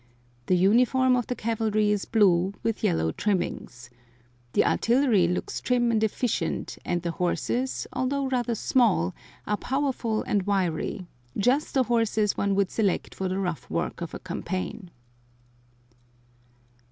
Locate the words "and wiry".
10.23-11.05